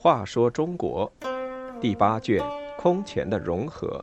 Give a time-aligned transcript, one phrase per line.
[0.00, 1.12] 话说中国
[1.80, 2.42] 第八卷
[2.78, 4.02] 空前的融合。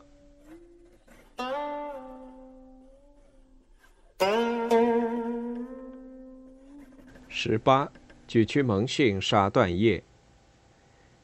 [7.28, 7.90] 十八，
[8.28, 10.02] 举渠蒙逊杀段业。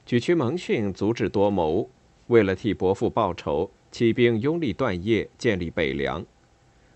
[0.04, 1.89] 举渠蒙逊足智多谋，
[2.27, 6.25] 为了替伯父报仇，起兵拥立段业，建立北凉。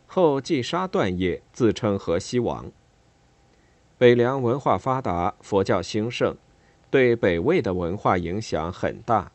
[0.06, 2.70] 后继杀段业，自称河西王。
[3.98, 6.36] 北凉文化发达，佛教兴盛，
[6.90, 9.32] 对北魏的文化影响很大。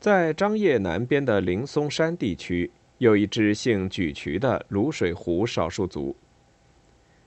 [0.00, 6.14] 在张掖南边的灵松山地区，有一支姓沮渠的卤水湖少数族。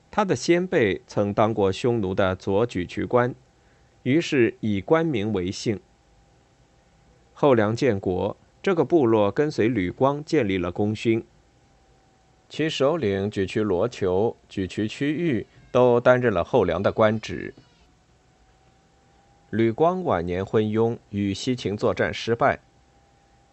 [0.10, 3.34] 他的先辈曾当过匈奴的左沮渠官，
[4.04, 5.80] 于是以官名为姓。
[7.34, 11.26] 后梁建国，这个部落跟随吕光建立了功勋。
[12.48, 17.54] 其首领举渠罗求、举渠区域都担任了后梁的官职。
[19.50, 22.60] 吕光晚年昏庸，与西秦作战失败。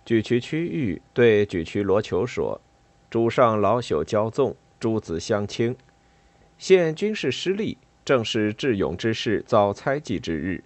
[0.04, 2.60] 举渠区域对举渠罗求说
[3.10, 5.76] ：“主上老朽骄纵，诸子相轻。”
[6.58, 10.64] 现军事失利，正是智勇之士遭猜忌之日。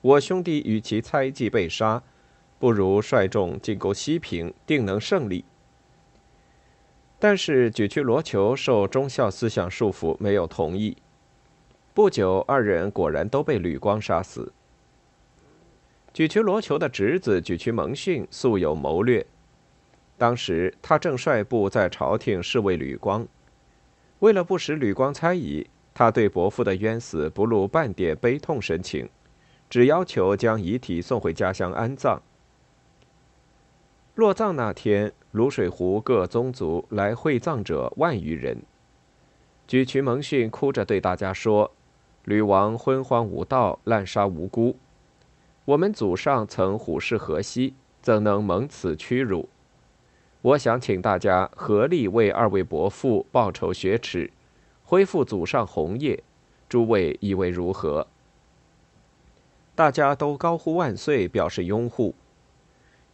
[0.00, 2.02] 我兄弟与其猜忌被杀，
[2.58, 5.44] 不如率众进攻西平，定能胜利。
[7.18, 10.96] 但是举渠罗求受忠孝思想束缚，没有同意。
[11.94, 14.52] 不久，二人果然都被吕光杀死。
[16.12, 19.26] 举渠罗求的侄子举渠蒙逊素有谋略，
[20.16, 23.26] 当时他正率部在朝廷侍卫吕光。
[24.20, 29.08] 为了不使吕光猜疑，他对伯父的冤死不露半点悲痛神情，
[29.68, 32.20] 只要求将遗体送回家乡安葬。
[34.18, 38.60] 落葬那天，卤水湖各宗族来会葬者万余人。
[39.68, 41.70] 举渠蒙逊哭着对大家说
[42.26, 44.76] ：“吕王昏荒无道，滥杀无辜。
[45.66, 49.48] 我们祖上曾虎视河西，怎能蒙此屈辱？”
[50.42, 54.32] 我想请大家合力为二位伯父报仇雪耻，
[54.82, 56.20] 恢复祖上红业，
[56.68, 58.08] 诸位以为如何？
[59.76, 62.16] 大家都高呼万岁，表示拥护。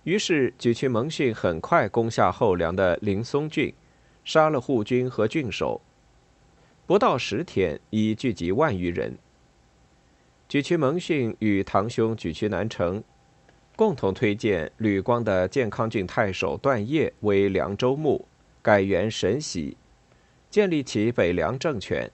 [0.04, 3.75] 于是举渠蒙逊很快攻下后梁的灵松郡，
[4.25, 5.81] 杀了护军和郡守，
[6.87, 9.19] 不到十天已聚集万余人。
[10.48, 13.03] 举渠蒙逊与堂兄举渠南城。
[13.76, 18.25] 共同推荐吕光的健康郡太守段业为凉州牧，
[18.62, 19.76] 改元神喜，
[20.48, 22.09] 建立起北凉政权。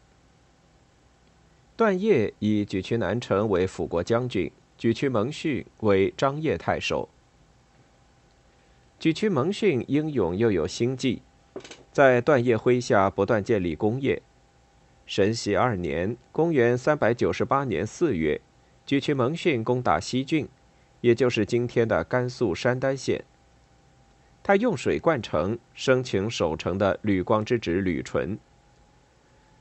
[1.76, 7.10] 段业以举渠南城为辅国将军，举渠蒙逊为张掖太守。
[9.00, 11.22] 举渠蒙逊英勇又有心计，
[11.90, 14.20] 在段业麾下不断建立功业。
[15.06, 18.38] 神禧二年（公元398年四月），
[18.84, 20.46] 举渠蒙逊攻打西郡。
[21.00, 23.24] 也就是今天的甘肃山丹县。
[24.42, 28.38] 他用水灌城，生擒守城的吕光之侄吕纯。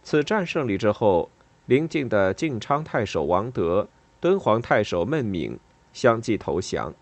[0.04, 1.30] 此战胜利之后，
[1.66, 3.88] 邻近的晋昌太守王德、
[4.20, 5.58] 敦煌太守孟敏
[5.94, 6.94] 相继投降。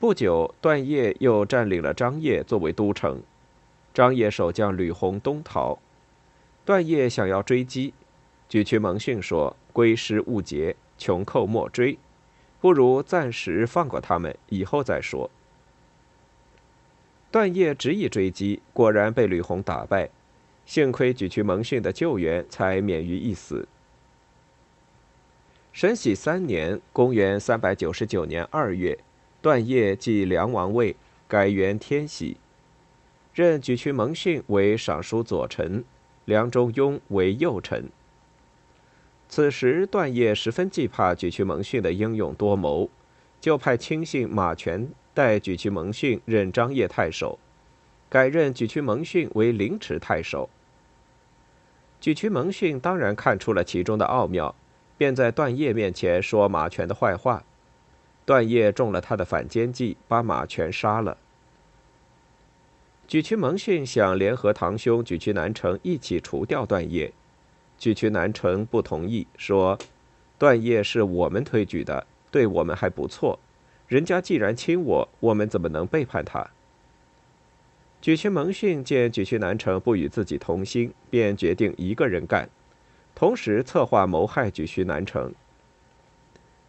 [0.00, 3.20] 不久，段业又占领了张掖作为都城。
[3.92, 5.80] 张掖守将吕弘东逃，
[6.64, 7.92] 段业想要追击，
[8.48, 11.98] 举渠蒙逊说：“归师勿捷，穷寇莫追。”
[12.60, 15.28] 不如暂时放过他们，以后再说。
[17.32, 20.10] 段业执意追击，果然被吕弘打败。
[20.64, 23.66] 幸亏举渠蒙逊的救援，才免于一死。
[25.72, 28.98] 神喜三年（公元399年二月），
[29.48, 30.94] 段业继梁王位，
[31.26, 32.36] 改元天喜，
[33.32, 35.82] 任举渠蒙逊为尚书左丞，
[36.26, 37.84] 梁中庸为右丞。
[39.26, 42.90] 此时，段业十分惧怕举渠蒙逊的英勇多谋，
[43.40, 47.38] 就派亲信马权代举渠蒙逊任张掖太守，
[48.10, 50.50] 改任举渠蒙逊为凌迟太守。
[51.98, 54.54] 举渠蒙逊当然看出了其中的奥妙，
[54.98, 57.42] 便在段业面前说马权的坏话。
[58.28, 61.16] 段业中了他的反间计，把马全杀了。
[63.08, 67.10] 沮渠蒙逊想联合堂兄沮渠南城一起除掉段业。
[67.80, 69.78] 沮渠南城不同意，说
[70.36, 73.38] ：“段业是我们推举的，对我们还不错。
[73.86, 76.50] 人家既然亲我，我们怎么能背叛他？”
[78.04, 82.50] 沮渠蒙逊见沮渠南城不与自己同心，便决定一个人干，
[83.14, 85.32] 同时策划谋害沮渠南城。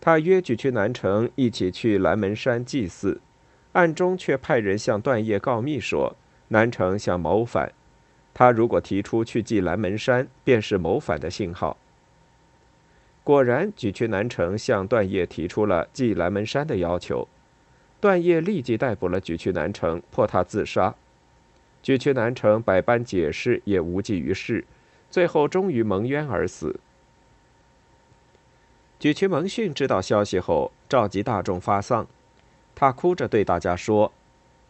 [0.01, 3.19] 他约举去南城一起去蓝门山祭祀，
[3.73, 6.15] 暗中却派人向段业告密说
[6.47, 7.71] 南城想谋反，
[8.33, 11.77] 他如果提出去祭蓝门山，便是谋反的信号。
[13.23, 17.27] 果然，举区南城向段业提出了祭蓝门山的要求，
[17.99, 20.95] 段业立即逮捕了举区南城，迫他自杀。
[21.83, 24.65] 举区南城百般解释也无济于事，
[25.11, 26.79] 最后终于蒙冤而死。
[28.99, 32.05] 举区蒙逊知道消息后，召集大众发丧，
[32.75, 34.11] 他哭着对大家说：“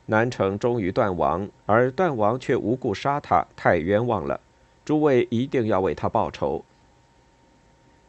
[0.05, 4.39] 南城终于断亡，而段王却无故杀他，太冤枉了！
[4.85, 6.63] 诸位一定要为他报仇。”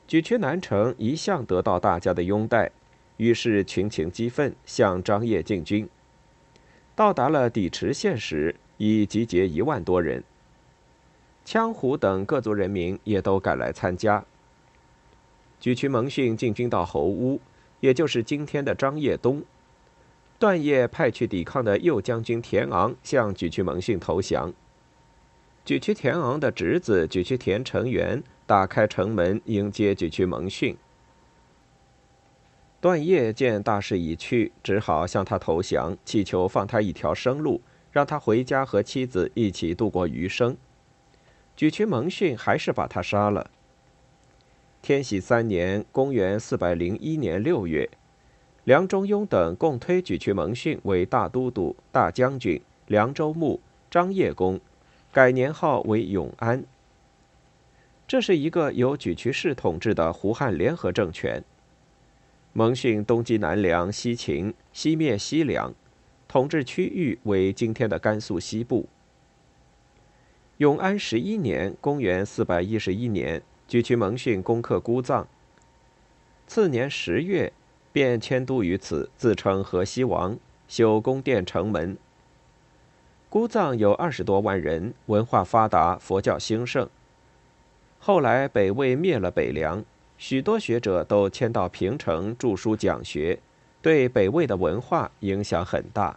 [0.07, 2.71] 举区南城一向得到大家的拥戴，
[3.17, 5.89] 于是群情激愤，向张掖进军。
[6.95, 10.23] 到达了氐池县时，已集结一万多人。
[11.47, 14.23] 羌胡等各族人民也都赶来参加。
[15.61, 17.41] 举区蒙逊进军到侯屋，
[17.79, 19.45] 也就是今天的张掖东。
[20.39, 24.53] 段业派去抵抗的右将军田昂向举区蒙逊投降。
[25.65, 28.23] 举区田昂的侄子举区田成元。
[28.51, 30.77] 打开城门迎接举区蒙逊。
[32.81, 37.61] 段业见大势已去，只好向他投降，祈求放他一条生路，
[37.93, 40.57] 让他回家和妻子一起度过余生。
[41.55, 43.53] 举区蒙逊还是把他杀了。
[44.83, 47.91] 天禧三年（公元401年）六月，
[48.65, 53.61] 梁中庸等共推举区蒙逊为大都督、大将军、凉州牧、
[53.91, 54.59] 张掖公，
[55.13, 56.65] 改年号为永安。
[58.09, 61.45] 这是一个由举渠氏统治的胡汉联合政权。
[62.55, 65.75] 蒙逊东击南梁、西秦，西灭西凉，
[66.27, 68.89] 统治区域为今天的甘肃西部。
[70.57, 75.27] 永安十一年（公元411年），举渠蒙逊攻克姑臧。
[76.49, 77.53] 次年十月，
[77.93, 80.37] 便迁都于此，自称河西王，
[80.67, 81.97] 修宫殿城门。
[83.29, 86.89] 姑臧有二十多万人，文化发达，佛教兴盛。
[88.01, 89.85] 后来北魏灭了北凉，
[90.19, 93.39] 许多学者都迁到平城著书讲学，
[93.81, 96.17] 对北魏的文化影响很大。